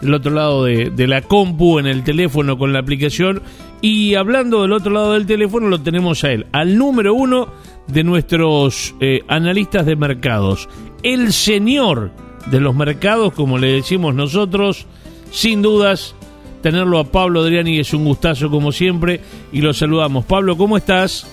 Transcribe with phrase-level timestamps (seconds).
[0.00, 3.42] del otro lado de, de la compu, en el teléfono con la aplicación.
[3.80, 7.48] Y hablando del otro lado del teléfono, lo tenemos a él, al número uno
[7.86, 10.68] de nuestros eh, analistas de mercados,
[11.02, 12.10] el señor
[12.50, 14.86] de los mercados, como le decimos nosotros,
[15.30, 16.14] sin dudas,
[16.62, 19.20] tenerlo a Pablo Adriani es un gustazo como siempre
[19.52, 20.24] y lo saludamos.
[20.24, 21.26] Pablo, ¿cómo estás?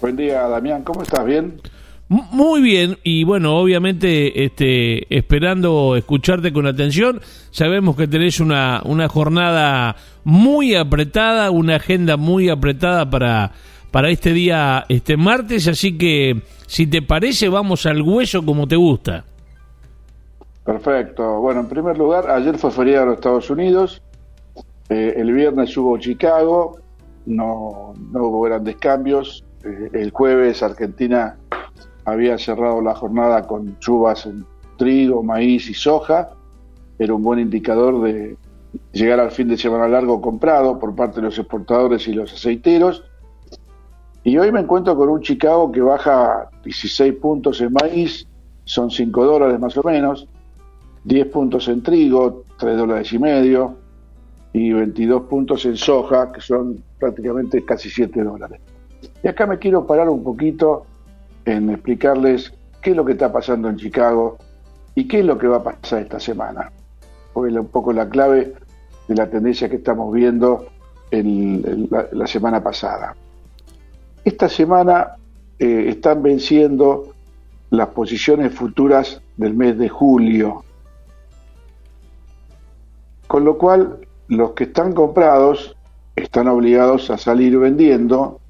[0.00, 1.24] Buen día, Damián, ¿cómo estás?
[1.24, 1.60] ¿Bien?
[2.08, 9.08] Muy bien, y bueno, obviamente este, esperando escucharte con atención, sabemos que tenés una, una
[9.08, 13.52] jornada muy apretada, una agenda muy apretada para,
[13.90, 18.76] para este día, este martes, así que si te parece, vamos al hueso como te
[18.76, 19.24] gusta.
[20.64, 21.40] Perfecto.
[21.40, 24.02] Bueno, en primer lugar, ayer fue feriado en los Estados Unidos,
[24.90, 26.78] eh, el viernes hubo Chicago,
[27.24, 31.38] no, no hubo grandes cambios, eh, el jueves Argentina
[32.04, 34.44] había cerrado la jornada con chubas en
[34.76, 36.30] trigo, maíz y soja,
[36.98, 38.36] era un buen indicador de
[38.92, 43.04] llegar al fin de semana largo comprado por parte de los exportadores y los aceiteros.
[44.24, 48.26] Y hoy me encuentro con un Chicago que baja 16 puntos en maíz,
[48.64, 50.28] son 5 dólares más o menos,
[51.04, 53.74] 10 puntos en trigo, 3 dólares y medio,
[54.52, 58.60] y 22 puntos en soja, que son prácticamente casi 7 dólares.
[59.22, 60.86] Y acá me quiero parar un poquito
[61.44, 64.38] en explicarles qué es lo que está pasando en Chicago
[64.94, 66.70] y qué es lo que va a pasar esta semana.
[67.32, 68.54] Fue un poco la clave
[69.08, 70.66] de la tendencia que estamos viendo
[71.10, 73.14] en, la, semana pasada.
[74.24, 75.16] Esta semana
[75.58, 77.14] eh, están venciendo
[77.70, 80.64] las posiciones futuras del mes de julio,
[83.26, 83.98] con lo cual
[84.28, 85.76] los que están comprados
[86.14, 88.41] están obligados a salir vendiendo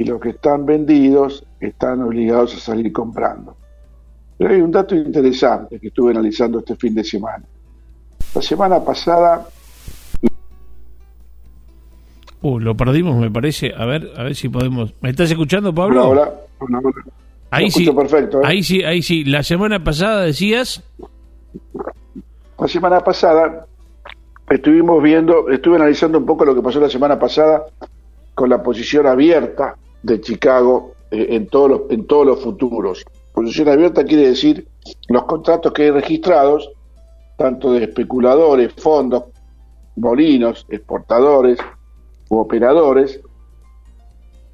[0.00, 3.54] y los que están vendidos están obligados a salir comprando.
[4.38, 7.44] Pero hay un dato interesante que estuve analizando este fin de semana.
[8.34, 9.46] La semana pasada...
[12.40, 13.74] Uh, lo perdimos, me parece.
[13.76, 14.94] A ver, a ver si podemos.
[15.02, 16.08] ¿Me estás escuchando, Pablo?
[16.08, 16.80] Hola, hola.
[17.50, 18.38] Ahí sí, perfecto.
[18.40, 18.46] ¿eh?
[18.46, 19.24] Ahí sí, ahí sí.
[19.24, 20.82] La semana pasada decías.
[22.58, 23.66] La semana pasada
[24.48, 27.66] estuvimos viendo, estuve analizando un poco lo que pasó la semana pasada
[28.34, 33.04] con la posición abierta de Chicago eh, en, todos los, en todos los futuros.
[33.32, 34.66] Posición abierta quiere decir
[35.08, 36.70] los contratos que hay registrados,
[37.36, 39.24] tanto de especuladores, fondos,
[39.96, 41.58] molinos, exportadores
[42.28, 43.20] u operadores,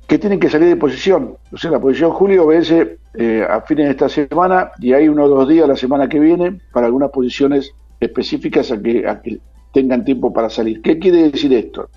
[0.06, 1.36] que tienen que salir de posición.
[1.50, 5.28] O la posición julio vence eh, a fines de esta semana y hay uno o
[5.28, 9.40] dos días la semana que viene para algunas posiciones específicas a que, a que
[9.72, 10.80] tengan tiempo para salir.
[10.82, 11.88] ¿Qué quiere decir esto?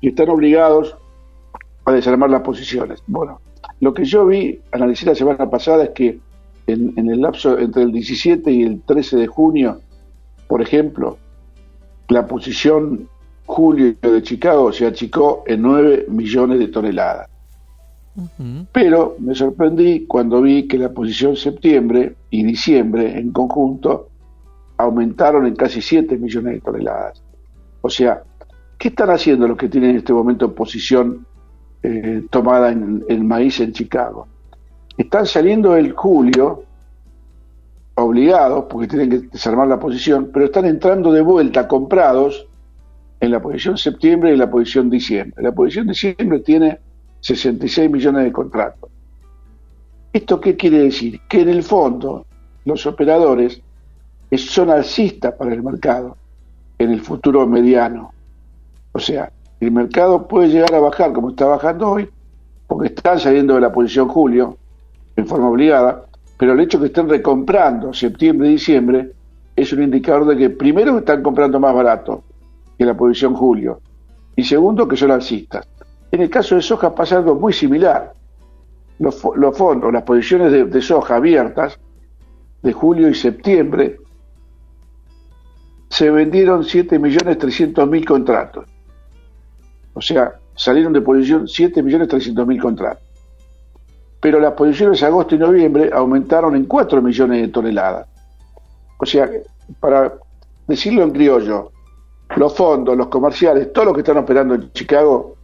[0.00, 0.96] Que están obligados
[1.92, 3.02] a desarmar las posiciones.
[3.06, 3.40] Bueno,
[3.80, 6.18] lo que yo vi, analicé la semana pasada, es que
[6.66, 9.80] en, el lapso entre el 17 y el 13 de junio,
[10.46, 11.18] por ejemplo,
[12.08, 13.08] la posición
[13.46, 17.28] julio de Chicago se achicó en 9 millones de toneladas.
[18.72, 24.08] Pero me sorprendí cuando vi que la posición septiembre y diciembre en conjunto
[24.76, 27.22] aumentaron en casi 7 millones de toneladas.
[27.80, 28.22] O sea,
[28.76, 31.27] ¿qué están haciendo los que tienen en este momento posición
[31.82, 34.26] eh, tomada en el maíz en Chicago.
[34.96, 36.64] Están saliendo el julio
[37.94, 42.46] obligados, porque tienen que desarmar la posición, pero están entrando de vuelta comprados
[43.20, 45.42] en la posición septiembre y la posición diciembre.
[45.42, 46.78] La posición diciembre tiene
[47.20, 48.90] 66 millones de contratos.
[50.12, 51.20] ¿Esto qué quiere decir?
[51.28, 52.26] Que en el fondo
[52.64, 53.60] los operadores
[54.36, 56.16] son alcistas para el mercado
[56.78, 58.12] en el futuro mediano.
[58.92, 59.30] O sea,
[59.60, 62.08] el mercado puede llegar a bajar como está bajando hoy,
[62.66, 64.56] porque están saliendo de la posición julio
[65.16, 66.04] en forma obligada,
[66.36, 69.12] pero el hecho de que estén recomprando septiembre y diciembre
[69.56, 72.22] es un indicador de que primero están comprando más barato
[72.78, 73.80] que la posición julio
[74.36, 75.66] y segundo que son alcistas.
[76.12, 78.12] En el caso de soja pasa algo muy similar.
[79.00, 79.16] Los,
[79.56, 81.78] fondos, las posiciones de, de soja abiertas
[82.62, 83.96] de julio y septiembre
[85.88, 88.77] se vendieron 7.300.000 contratos
[89.98, 93.02] o sea, salieron de posición 7.300.000 contratos.
[94.20, 98.06] Pero las posiciones de agosto y noviembre aumentaron en 4 millones de toneladas.
[98.98, 99.28] O sea,
[99.80, 100.14] para
[100.68, 101.72] decirlo en criollo,
[102.36, 105.34] los fondos, los comerciales, todos los que están operando en Chicago,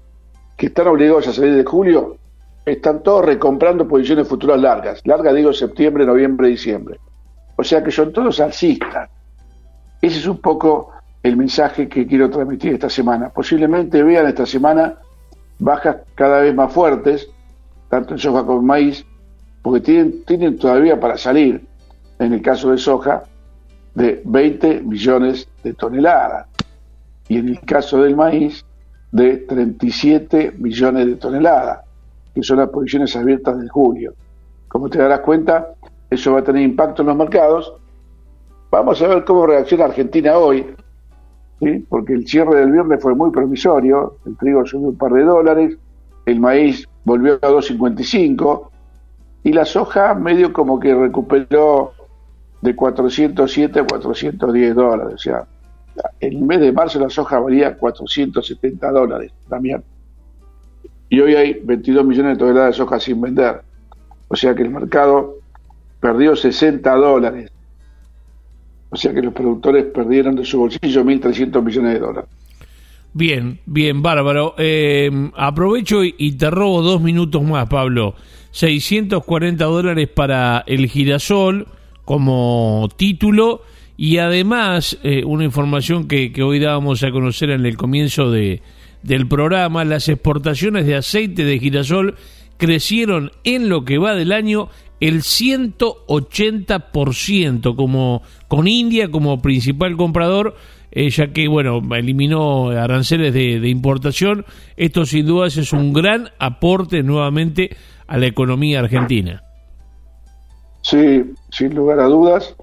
[0.56, 2.16] que están obligados a salir de julio,
[2.64, 5.00] están todos recomprando posiciones futuras largas.
[5.04, 7.00] Largas digo septiembre, noviembre, diciembre.
[7.56, 9.10] O sea que son todos alcistas.
[10.00, 10.93] Ese es un poco
[11.24, 13.30] el mensaje que quiero transmitir esta semana.
[13.30, 14.98] Posiblemente vean esta semana
[15.58, 17.30] bajas cada vez más fuertes,
[17.88, 19.06] tanto en soja como en maíz,
[19.62, 21.66] porque tienen, tienen todavía para salir,
[22.18, 23.24] en el caso de soja,
[23.94, 26.46] de 20 millones de toneladas.
[27.26, 28.62] Y en el caso del maíz,
[29.10, 31.86] de 37 millones de toneladas,
[32.34, 34.12] que son las posiciones abiertas de julio.
[34.68, 35.70] Como te darás cuenta,
[36.10, 37.72] eso va a tener impacto en los mercados.
[38.70, 40.66] Vamos a ver cómo reacciona Argentina hoy,
[41.60, 41.84] ¿sí?
[41.88, 45.78] porque el cierre del viernes fue muy promisorio, el trigo subió un par de dólares,
[46.26, 48.68] el maíz volvió a 2.55
[49.44, 51.92] y la soja medio como que recuperó
[52.62, 55.14] de 407 a 410 dólares.
[55.14, 55.46] O sea,
[56.20, 59.84] en el mes de marzo la soja valía 470 dólares también.
[61.10, 63.60] Y hoy hay 22 millones de toneladas de soja sin vender.
[64.28, 65.36] O sea que el mercado
[66.00, 67.52] perdió 60 dólares.
[68.94, 72.30] O sea que los productores perdieron de su bolsillo 1.300 millones de dólares.
[73.12, 74.54] Bien, bien, bárbaro.
[74.56, 78.14] Eh, aprovecho y te robo dos minutos más, Pablo.
[78.52, 81.66] 640 dólares para el girasol
[82.04, 83.62] como título
[83.96, 88.62] y además eh, una información que, hoy dábamos a conocer en el comienzo de,
[89.02, 92.14] del programa, las exportaciones de aceite de girasol
[92.58, 94.68] crecieron en lo que va del año
[95.08, 100.54] el 180% como con India como principal comprador
[100.96, 104.44] eh, ya que, bueno, eliminó aranceles de, importación.
[104.76, 109.42] Esto sin dudas es un gran aporte nuevamente a la economía argentina.
[110.82, 112.54] Sí, sin lugar a dudas.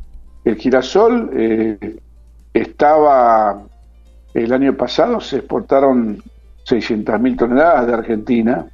[0.45, 1.99] El girasol eh,
[2.53, 3.63] estaba,
[4.33, 6.23] el año pasado se exportaron
[6.65, 8.65] 600.000 toneladas de Argentina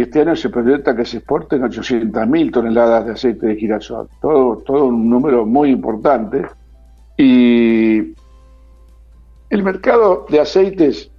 [0.00, 4.08] este año se proyecta que se exporten 800.000 toneladas de aceite de girasol.
[4.20, 6.46] Todo, un número muy importante.
[7.16, 8.14] Y
[9.50, 11.10] el mercado de aceites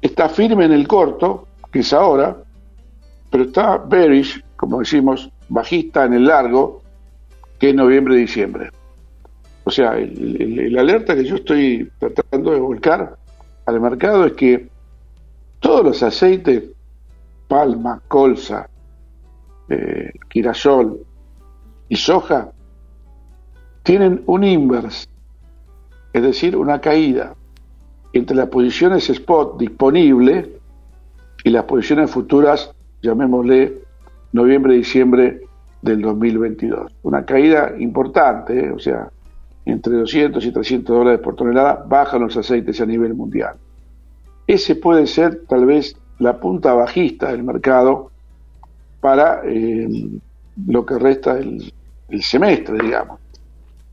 [0.00, 2.36] está firme en el corto, que es ahora,
[3.30, 6.82] pero está bearish, como decimos, bajista en el largo,
[7.58, 8.70] que es noviembre y diciembre.
[9.64, 13.16] O sea, el, alerta que yo estoy tratando de volcar
[13.66, 14.68] al mercado es que
[15.60, 16.64] todos los aceites,
[17.50, 18.70] palma, colza,
[19.68, 21.04] eh, girasol
[21.88, 22.52] y soja,
[23.82, 25.10] tienen un inverse
[26.12, 27.34] es decir, una caída
[28.12, 30.58] entre las posiciones spot disponible
[31.44, 33.78] y las posiciones futuras, llamémosle
[34.32, 35.40] noviembre-diciembre
[35.82, 36.92] del 2022.
[37.02, 38.72] Una caída importante, ¿eh?
[38.72, 39.08] o sea,
[39.64, 43.54] entre 200 y 300 dólares por tonelada bajan los aceites a nivel mundial.
[44.46, 48.10] Ese puede ser tal vez la punta bajista del mercado
[49.00, 49.88] para eh,
[50.66, 51.72] lo que resta del
[52.22, 53.20] semestre, digamos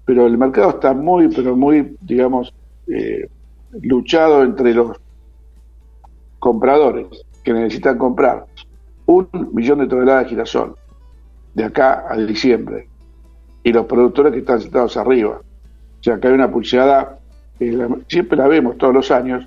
[0.07, 2.53] pero el mercado está muy, pero muy, digamos,
[2.87, 3.27] eh,
[3.81, 4.97] luchado entre los
[6.39, 7.07] compradores
[7.43, 8.45] que necesitan comprar
[9.05, 10.75] un millón de toneladas de girasol
[11.53, 12.87] de acá a diciembre
[13.63, 15.41] y los productores que están sentados arriba.
[15.99, 17.19] O sea, que hay una pulseada,
[18.07, 19.45] siempre la vemos todos los años,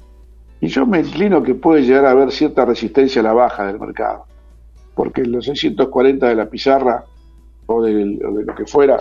[0.60, 3.80] y yo me inclino que puede llegar a haber cierta resistencia a la baja del
[3.80, 4.26] mercado,
[4.94, 7.04] porque los 640 de la pizarra
[7.66, 8.98] o de lo que fuera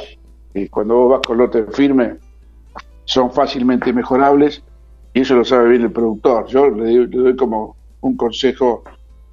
[0.53, 2.17] y cuando vos vas con lote firme,
[3.06, 4.63] son fácilmente mejorables
[5.13, 6.47] y eso lo sabe bien el productor.
[6.47, 8.83] Yo le doy, como un consejo,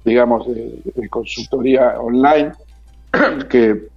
[0.03, 2.51] digamos, de, consultoría online,
[3.49, 3.87] que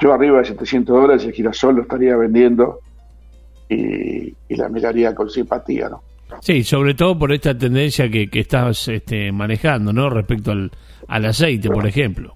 [0.00, 2.80] yo arriba de 700 dólares el girasol lo estaría vendiendo
[3.68, 6.02] y, la miraría con simpatía, ¿no?
[6.44, 10.10] Sí, sobre todo por esta tendencia que, que estás este, manejando, ¿no?
[10.10, 10.70] Respecto al,
[11.08, 12.34] al aceite, por ejemplo.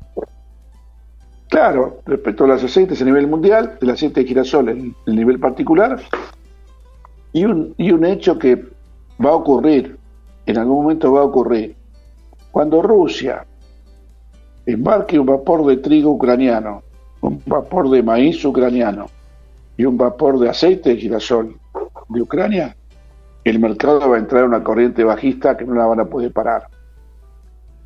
[1.51, 5.39] Claro, respecto a los aceites a nivel mundial, el aceite de girasol en el nivel
[5.39, 6.01] particular,
[7.35, 8.57] y un, y un hecho que
[9.23, 9.99] va a ocurrir,
[10.47, 11.77] en algún momento va a ocurrir,
[12.51, 13.45] cuando Rusia
[14.65, 16.83] embarque un vapor de trigo ucraniano,
[17.21, 19.05] un vapor de maíz ucraniano
[19.77, 21.61] y un vapor de aceite de girasol
[22.09, 22.75] de Ucrania,
[23.45, 26.33] el mercado va a entrar en una corriente bajista que no la van a poder
[26.33, 26.65] parar.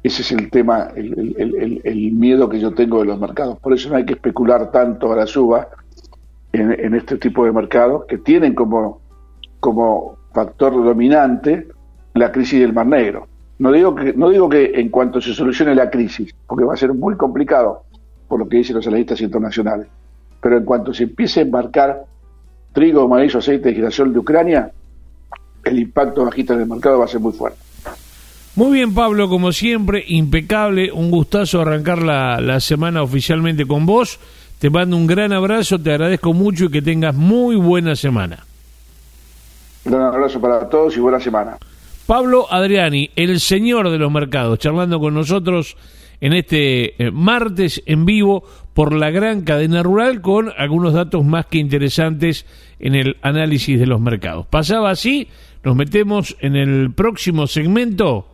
[0.03, 3.59] Ese es el tema, el, miedo que yo tengo de los mercados.
[3.61, 5.69] Por eso no hay que especular tanto a la suba
[6.53, 9.01] en, este tipo de mercados que tienen como,
[9.61, 11.69] como factor dominante
[12.15, 13.29] la crisis del Mar Negro.
[13.59, 16.77] No digo, que, no digo que en cuanto se solucione la crisis, porque va a
[16.77, 17.85] ser muy complicado
[18.27, 19.87] por lo que dicen los analistas internacionales,
[20.41, 22.07] pero en cuanto se empiece a embarcar
[22.73, 24.73] trigo, maíz aceite de girasol de Ucrania,
[25.65, 27.59] el impacto bajista en el mercado va a ser muy fuerte.
[28.55, 30.93] Muy bien, Pablo, como siempre, impecable.
[30.93, 34.19] Un gustazo arrancar la, la semana oficialmente con vos.
[34.59, 38.45] Te mando un gran abrazo, te agradezco mucho y que tengas muy buena semana.
[39.85, 41.57] Un gran abrazo para todos y buena semana.
[42.07, 45.77] Pablo Adriani, el señor de los mercados, charlando con nosotros
[46.21, 51.47] en este eh, martes en vivo por la gran cadena rural con algunos datos más
[51.47, 52.47] que interesantes
[52.79, 54.47] en el análisis de los mercados.
[54.47, 55.29] Pasaba así,
[55.65, 58.29] nos metemos en el próximo segmento